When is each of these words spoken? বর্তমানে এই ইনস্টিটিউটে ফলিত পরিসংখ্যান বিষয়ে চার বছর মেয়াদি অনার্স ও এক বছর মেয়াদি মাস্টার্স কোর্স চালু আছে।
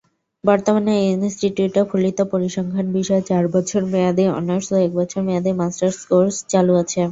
বর্তমানে 0.43 0.91
এই 0.99 1.09
ইনস্টিটিউটে 1.15 1.81
ফলিত 1.91 2.19
পরিসংখ্যান 2.31 2.87
বিষয়ে 2.97 3.27
চার 3.29 3.43
বছর 3.55 3.81
মেয়াদি 3.91 4.25
অনার্স 4.37 4.67
ও 4.71 4.85
এক 4.85 4.91
বছর 4.99 5.19
মেয়াদি 5.27 5.51
মাস্টার্স 5.61 5.97
কোর্স 6.09 6.35
চালু 6.51 6.73
আছে। 6.81 7.01